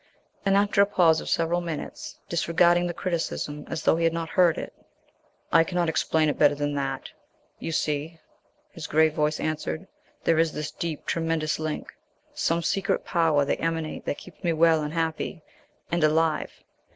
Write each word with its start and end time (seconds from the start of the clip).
And 0.47 0.57
after 0.57 0.81
a 0.81 0.87
pause 0.87 1.21
of 1.21 1.29
several 1.29 1.61
minutes, 1.61 2.17
disregarding 2.27 2.87
the 2.87 2.93
criticism 2.95 3.65
as 3.69 3.83
though 3.83 3.97
he 3.97 4.03
had 4.03 4.13
not 4.13 4.29
heard 4.29 4.57
it 4.57 4.73
"I 5.53 5.63
cannot 5.63 5.89
explain 5.89 6.27
it 6.27 6.39
better 6.39 6.55
than 6.55 6.73
that, 6.73 7.11
you 7.59 7.71
see," 7.71 8.19
his 8.71 8.87
grave 8.87 9.13
voice 9.13 9.39
answered. 9.39 9.87
"There 10.23 10.39
is 10.39 10.53
this 10.53 10.71
deep, 10.71 11.05
tremendous 11.05 11.59
link, 11.59 11.93
some 12.33 12.63
secret 12.63 13.05
power 13.05 13.45
they 13.45 13.57
emanate 13.57 14.05
that 14.05 14.17
keeps 14.17 14.43
me 14.43 14.53
well 14.53 14.81
and 14.81 14.91
happy 14.93 15.43
and 15.91 16.03
alive. 16.03 16.51